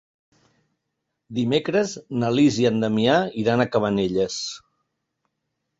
Dimecres 1.39 1.93
na 2.23 2.33
Lis 2.39 2.59
i 2.65 2.67
en 2.73 2.83
Damià 2.85 3.21
iran 3.45 3.63
a 3.63 3.71
Cabanelles. 3.77 4.45